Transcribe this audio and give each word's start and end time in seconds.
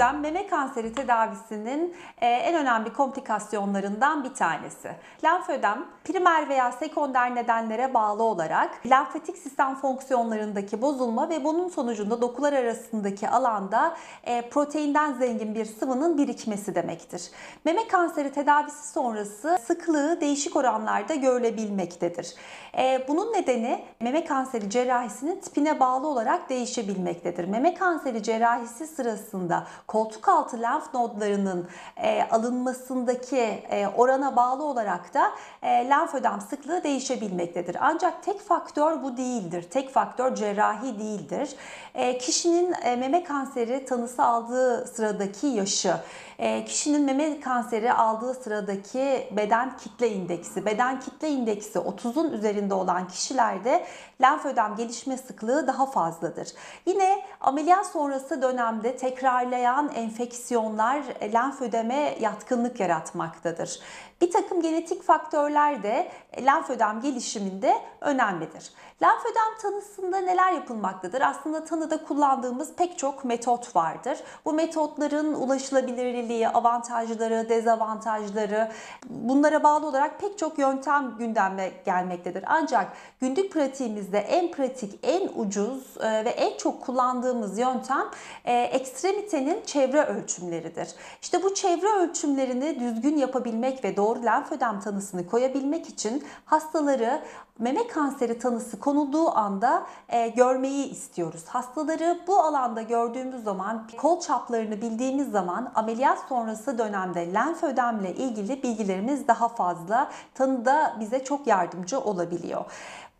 Lenfödem 0.00 0.20
meme 0.20 0.46
kanseri 0.46 0.92
tedavisinin 0.92 1.94
e, 2.20 2.26
en 2.26 2.54
önemli 2.54 2.92
komplikasyonlarından 2.92 4.24
bir 4.24 4.34
tanesi. 4.34 4.90
Lenfödem 5.24 5.84
primer 6.04 6.48
veya 6.48 6.72
sekonder 6.72 7.34
nedenlere 7.34 7.94
bağlı 7.94 8.22
olarak 8.22 8.86
lenfatik 8.90 9.38
sistem 9.38 9.74
fonksiyonlarındaki 9.74 10.82
bozulma 10.82 11.28
ve 11.28 11.44
bunun 11.44 11.68
sonucunda 11.68 12.20
dokular 12.20 12.52
arasındaki 12.52 13.28
alanda 13.28 13.96
e, 14.24 14.48
proteinden 14.48 15.12
zengin 15.12 15.54
bir 15.54 15.64
sıvının 15.64 16.18
birikmesi 16.18 16.74
demektir. 16.74 17.30
Meme 17.64 17.88
kanseri 17.88 18.32
tedavisi 18.32 18.88
sonrası 18.88 19.58
sıklığı 19.66 20.20
değişik 20.20 20.56
oranlarda 20.56 21.14
görülebilmektedir. 21.14 22.34
E, 22.78 23.04
bunun 23.08 23.32
nedeni 23.32 23.84
meme 24.00 24.24
kanseri 24.24 24.70
cerrahisinin 24.70 25.40
tipine 25.40 25.80
bağlı 25.80 26.06
olarak 26.06 26.48
değişebilmektedir. 26.50 27.44
Meme 27.44 27.74
kanseri 27.74 28.22
cerrahisi 28.22 28.86
sırasında 28.86 29.66
koltuk 29.90 30.28
altı 30.28 30.62
lenf 30.62 30.94
nodlarının 30.94 31.68
e, 31.96 32.28
alınmasındaki 32.30 33.36
e, 33.36 33.86
orana 33.96 34.36
bağlı 34.36 34.64
olarak 34.64 35.14
da 35.14 35.30
e, 35.62 35.68
lenfödem 35.68 36.40
sıklığı 36.40 36.84
değişebilmektedir. 36.84 37.76
Ancak 37.80 38.22
tek 38.22 38.40
faktör 38.40 39.02
bu 39.02 39.16
değildir. 39.16 39.62
Tek 39.70 39.90
faktör 39.90 40.34
cerrahi 40.34 40.98
değildir. 40.98 41.56
E, 41.94 42.18
kişinin 42.18 42.74
e, 42.84 42.96
meme 42.96 43.24
kanseri 43.24 43.84
tanısı 43.84 44.22
aldığı 44.22 44.86
sıradaki 44.86 45.46
yaşı, 45.46 45.94
e, 46.38 46.64
kişinin 46.64 47.04
meme 47.04 47.40
kanseri 47.40 47.92
aldığı 47.92 48.34
sıradaki 48.34 49.28
beden 49.36 49.76
kitle 49.76 50.10
indeksi, 50.10 50.66
beden 50.66 51.00
kitle 51.00 51.28
indeksi 51.28 51.78
30'un 51.78 52.32
üzerinde 52.32 52.74
olan 52.74 53.08
kişilerde 53.08 53.86
lenfödem 54.22 54.76
gelişme 54.76 55.16
sıklığı 55.16 55.66
daha 55.66 55.86
fazladır. 55.86 56.48
Yine 56.86 57.22
ameliyat 57.40 57.86
sonrası 57.86 58.42
dönemde 58.42 58.96
tekrarlayan 58.96 59.79
enfeksiyonlar 59.88 61.02
lenfödeme 61.32 62.16
yatkınlık 62.20 62.80
yaratmaktadır. 62.80 63.80
Bir 64.20 64.30
takım 64.30 64.62
genetik 64.62 65.02
faktörler 65.02 65.82
de 65.82 66.12
lenfödem 66.46 67.00
gelişiminde 67.00 67.74
önemlidir. 68.00 68.72
Lenfödem 69.02 69.58
tanısında 69.62 70.18
neler 70.18 70.52
yapılmaktadır? 70.52 71.20
Aslında 71.20 71.64
tanıda 71.64 72.04
kullandığımız 72.04 72.74
pek 72.74 72.98
çok 72.98 73.24
metot 73.24 73.76
vardır. 73.76 74.18
Bu 74.44 74.52
metotların 74.52 75.34
ulaşılabilirliği, 75.34 76.48
avantajları, 76.48 77.48
dezavantajları 77.48 78.68
bunlara 79.08 79.62
bağlı 79.62 79.86
olarak 79.86 80.20
pek 80.20 80.38
çok 80.38 80.58
yöntem 80.58 81.14
gündeme 81.18 81.70
gelmektedir. 81.84 82.44
Ancak 82.46 82.86
günlük 83.20 83.52
pratiğimizde 83.52 84.18
en 84.18 84.50
pratik, 84.50 84.98
en 85.02 85.28
ucuz 85.36 85.96
e, 86.00 86.24
ve 86.24 86.30
en 86.30 86.56
çok 86.56 86.82
kullandığımız 86.82 87.58
yöntem 87.58 88.06
e, 88.44 88.62
ekstremitenin 88.62 89.60
çevre 89.70 90.04
ölçümleridir. 90.04 90.88
İşte 91.22 91.42
bu 91.42 91.54
çevre 91.54 91.88
ölçümlerini 91.88 92.80
düzgün 92.80 93.16
yapabilmek 93.16 93.84
ve 93.84 93.96
doğru 93.96 94.24
lenfödem 94.24 94.80
tanısını 94.80 95.26
koyabilmek 95.26 95.88
için 95.88 96.24
hastaları 96.44 97.22
meme 97.58 97.86
kanseri 97.86 98.38
tanısı 98.38 98.80
konulduğu 98.80 99.36
anda 99.36 99.86
e, 100.08 100.28
görmeyi 100.28 100.90
istiyoruz. 100.90 101.44
Hastaları 101.46 102.20
bu 102.26 102.38
alanda 102.38 102.82
gördüğümüz 102.82 103.44
zaman 103.44 103.88
kol 103.96 104.20
çaplarını 104.20 104.82
bildiğimiz 104.82 105.30
zaman 105.30 105.72
ameliyat 105.74 106.18
sonrası 106.28 106.78
dönemde 106.78 107.34
lenfödemle 107.34 108.14
ilgili 108.14 108.62
bilgilerimiz 108.62 109.28
daha 109.28 109.48
fazla 109.48 110.10
tanıda 110.34 110.96
bize 111.00 111.24
çok 111.24 111.46
yardımcı 111.46 112.00
olabiliyor. 112.00 112.64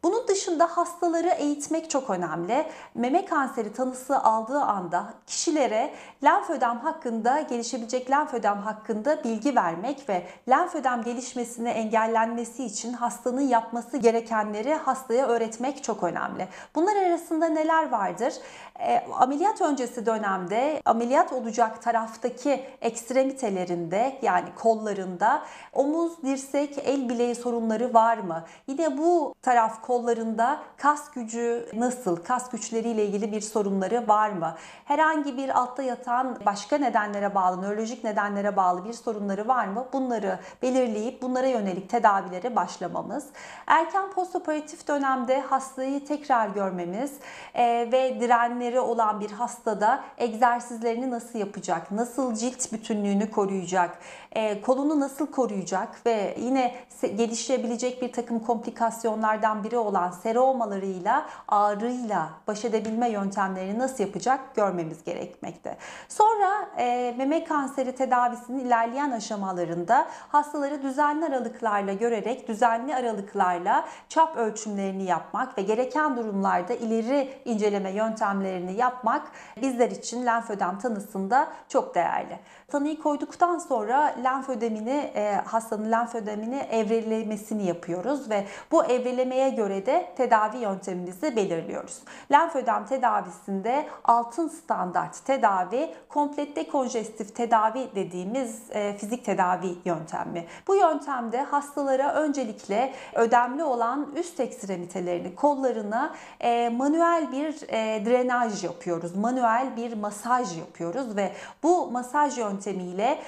Bunun 0.02 0.28
dışında 0.28 0.66
hastaları 0.66 1.28
eğitmek 1.28 1.90
çok 1.90 2.10
önemli. 2.10 2.66
Meme 2.94 3.24
kanseri 3.24 3.72
tanısı 3.72 4.18
aldığı 4.18 4.60
anda 4.60 5.14
kişilere 5.26 5.94
lenfödem 6.24 6.78
hakkında, 6.78 7.40
gelişebilecek 7.40 8.10
lenfödem 8.10 8.58
hakkında 8.58 9.24
bilgi 9.24 9.56
vermek 9.56 10.08
ve 10.08 10.26
lenfödem 10.48 11.02
gelişmesini 11.02 11.68
engellenmesi 11.68 12.64
için 12.64 12.92
hastanın 12.92 13.40
yapması 13.40 13.96
gerekenleri 13.96 14.74
hastaya 14.74 15.26
öğretmek 15.26 15.84
çok 15.84 16.02
önemli. 16.02 16.48
Bunlar 16.74 16.96
arasında 16.96 17.48
neler 17.48 17.90
vardır? 17.90 18.34
E, 18.78 19.06
ameliyat 19.12 19.60
öncesi 19.60 20.06
dönemde 20.06 20.82
ameliyat 20.84 21.32
olacak 21.32 21.82
taraftaki 21.82 22.64
ekstremitelerinde 22.80 24.18
yani 24.22 24.48
kollarında 24.58 25.42
omuz, 25.72 26.22
dirsek, 26.22 26.78
el 26.84 27.08
bileği 27.08 27.34
sorunları 27.34 27.94
var 27.94 28.18
mı? 28.18 28.44
Yine 28.66 28.98
bu 28.98 29.34
taraf 29.42 29.82
kollarında 29.90 30.60
kas 30.76 31.10
gücü 31.10 31.68
nasıl? 31.74 32.16
Kas 32.16 32.50
güçleriyle 32.50 33.06
ilgili 33.06 33.32
bir 33.32 33.40
sorunları 33.40 34.08
var 34.08 34.30
mı? 34.30 34.54
Herhangi 34.84 35.36
bir 35.36 35.58
altta 35.58 35.82
yatan 35.82 36.38
başka 36.46 36.78
nedenlere 36.78 37.34
bağlı, 37.34 37.62
nörolojik 37.62 38.04
nedenlere 38.04 38.56
bağlı 38.56 38.84
bir 38.84 38.92
sorunları 38.92 39.48
var 39.48 39.66
mı? 39.66 39.86
Bunları 39.92 40.38
belirleyip 40.62 41.22
bunlara 41.22 41.46
yönelik 41.46 41.90
tedavilere 41.90 42.56
başlamamız. 42.56 43.26
Erken 43.66 44.10
postoperatif 44.10 44.88
dönemde 44.88 45.40
hastayı 45.40 46.04
tekrar 46.06 46.48
görmemiz 46.48 47.12
e, 47.54 47.88
ve 47.92 48.20
direnleri 48.20 48.80
olan 48.80 49.20
bir 49.20 49.30
hastada 49.30 50.04
egzersizlerini 50.18 51.10
nasıl 51.10 51.38
yapacak? 51.38 51.90
Nasıl 51.90 52.34
cilt 52.34 52.72
bütünlüğünü 52.72 53.30
koruyacak? 53.30 53.98
E, 54.32 54.62
kolunu 54.62 55.00
nasıl 55.00 55.26
koruyacak? 55.26 56.06
Ve 56.06 56.36
yine 56.40 56.74
gelişebilecek 57.02 58.02
bir 58.02 58.12
takım 58.12 58.38
komplikasyonlardan 58.38 59.64
biri 59.64 59.79
olan 59.80 60.10
seromalarıyla, 60.10 61.26
ağrıyla 61.48 62.28
baş 62.46 62.64
edebilme 62.64 63.08
yöntemlerini 63.10 63.78
nasıl 63.78 64.04
yapacak 64.04 64.54
görmemiz 64.54 65.04
gerekmekte. 65.04 65.76
Sonra 66.08 66.68
e, 66.76 67.14
meme 67.18 67.44
kanseri 67.44 67.94
tedavisinin 67.94 68.58
ilerleyen 68.58 69.10
aşamalarında 69.10 70.06
hastaları 70.28 70.82
düzenli 70.82 71.24
aralıklarla 71.24 71.92
görerek 71.92 72.48
düzenli 72.48 72.94
aralıklarla 72.94 73.84
çap 74.08 74.36
ölçümlerini 74.36 75.04
yapmak 75.04 75.58
ve 75.58 75.62
gereken 75.62 76.16
durumlarda 76.16 76.74
ileri 76.74 77.28
inceleme 77.44 77.90
yöntemlerini 77.90 78.72
yapmak 78.72 79.22
bizler 79.62 79.90
için 79.90 80.26
lenfödem 80.26 80.78
tanısında 80.78 81.48
çok 81.68 81.94
değerli. 81.94 82.38
Tanıyı 82.68 83.00
koyduktan 83.02 83.58
sonra 83.58 84.14
lenfödemini, 84.24 85.12
e, 85.14 85.40
hastanın 85.46 85.90
lenfödemini 85.90 86.56
evrelemesini 86.56 87.66
yapıyoruz 87.66 88.30
ve 88.30 88.46
bu 88.72 88.84
evrelemeye 88.84 89.50
göre 89.50 89.69
de 89.70 90.12
tedavi 90.16 90.58
yöntemimizi 90.58 91.36
belirliyoruz. 91.36 92.02
Lenfödem 92.32 92.86
tedavisinde 92.86 93.86
altın 94.04 94.48
standart 94.48 95.24
tedavi, 95.24 95.94
komplet 96.08 96.56
dekonjestif 96.56 97.36
tedavi 97.36 97.88
dediğimiz 97.94 98.70
e, 98.70 98.96
fizik 98.98 99.24
tedavi 99.24 99.74
yöntemi. 99.84 100.46
Bu 100.68 100.76
yöntemde 100.76 101.42
hastalara 101.42 102.14
öncelikle 102.14 102.94
ödemli 103.14 103.64
olan 103.64 104.08
üst 104.16 104.40
ekstremitelerini, 104.40 105.34
kollarına 105.34 106.14
e, 106.40 106.68
manuel 106.68 107.32
bir 107.32 107.68
e, 107.68 108.04
drenaj 108.04 108.64
yapıyoruz. 108.64 109.16
Manuel 109.16 109.76
bir 109.76 109.96
masaj 109.96 110.58
yapıyoruz 110.58 111.16
ve 111.16 111.32
bu 111.62 111.90
masaj 111.90 112.38
yöntemiyle 112.38 113.18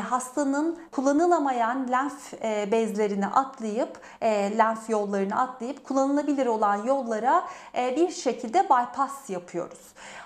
hastanın 0.00 0.78
kullanılamayan 0.92 1.88
lenf 1.90 2.32
bezlerini 2.72 3.26
atlayıp, 3.26 4.00
lenf 4.58 4.90
yollarını 4.90 5.40
atlayıp 5.40 5.84
kullanılabilir 5.88 6.46
olan 6.46 6.84
yollara 6.84 7.48
e, 7.74 7.96
bir 7.96 8.10
şekilde 8.10 8.64
bypass 8.64 9.30
yapıyoruz. 9.30 9.80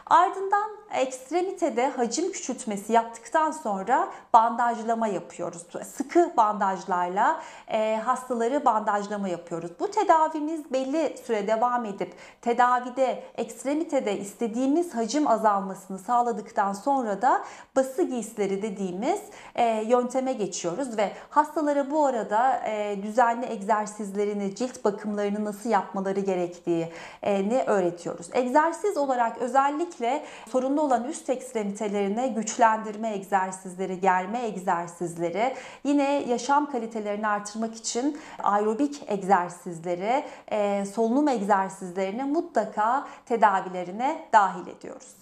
Ardından 0.06 0.70
ekstremitede 0.94 1.88
hacim 1.88 2.32
küçültmesi 2.32 2.92
yaptıktan 2.92 3.50
sonra 3.50 4.08
bandajlama 4.32 5.08
yapıyoruz. 5.08 5.62
Sıkı 5.96 6.32
bandajlarla 6.36 7.40
e, 7.68 7.96
hastaları 8.04 8.64
bandajlama 8.64 9.28
yapıyoruz. 9.28 9.70
Bu 9.80 9.90
tedavimiz 9.90 10.72
belli 10.72 11.16
süre 11.26 11.46
devam 11.46 11.84
edip 11.84 12.14
tedavide 12.40 13.22
ekstremitede 13.36 14.18
istediğimiz 14.18 14.94
hacim 14.94 15.28
azalmasını 15.28 15.98
sağladıktan 15.98 16.72
sonra 16.72 17.22
da 17.22 17.44
bası 17.76 18.02
giysileri 18.02 18.62
dediğimiz 18.62 19.20
e, 19.54 19.64
yönteme 19.64 20.32
geçiyoruz 20.32 20.96
ve 20.96 21.12
hastalara 21.30 21.90
bu 21.90 22.06
arada 22.06 22.62
e, 22.66 23.02
düzenli 23.02 23.46
egzersizlerini, 23.46 24.54
cilt 24.54 24.84
bakımlarını 24.84 25.44
nasıl 25.44 25.70
yapmaları 25.70 26.20
gerektiğini 26.20 27.64
öğretiyoruz. 27.66 28.26
Egzersiz 28.32 28.96
olarak 28.96 29.38
özellikle 29.38 30.24
sorunlu 30.52 30.81
olan 30.82 31.04
üst 31.04 31.30
ekstremitelerine 31.30 32.28
güçlendirme 32.28 33.14
egzersizleri, 33.14 34.00
germe 34.00 34.46
egzersizleri, 34.46 35.54
yine 35.84 36.24
yaşam 36.28 36.70
kalitelerini 36.70 37.28
artırmak 37.28 37.74
için 37.74 38.18
aerobik 38.42 39.02
egzersizleri, 39.06 40.24
e, 40.50 40.84
solunum 40.94 41.28
egzersizlerini 41.28 42.24
mutlaka 42.24 43.08
tedavilerine 43.26 44.28
dahil 44.32 44.66
ediyoruz. 44.66 45.14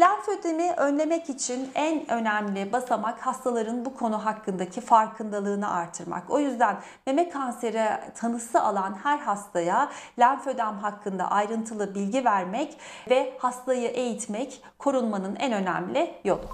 Lenfödemi 0.00 0.72
önlemek 0.76 1.28
için 1.30 1.70
en 1.74 2.10
önemli 2.10 2.72
basamak 2.72 3.26
hastaların 3.26 3.84
bu 3.84 3.94
konu 3.94 4.24
hakkındaki 4.24 4.80
farkındalığını 4.80 5.70
artırmak. 5.70 6.30
O 6.30 6.38
yüzden 6.38 6.76
meme 7.06 7.28
kanseri 7.28 7.88
tanısı 8.14 8.62
alan 8.62 8.94
her 9.02 9.18
hastaya 9.18 9.88
lenfödem 10.18 10.78
hakkında 10.78 11.30
ayrıntılı 11.30 11.94
bilgi 11.94 12.24
vermek 12.24 12.78
ve 13.10 13.38
hastayı 13.38 13.88
eğitmek 13.88 14.62
korunmanın 14.78 15.36
en 15.36 15.52
önemli 15.52 16.14
yolu. 16.24 16.48